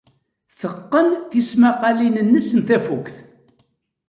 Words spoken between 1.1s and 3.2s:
tismaqalin-nnes n tafukt.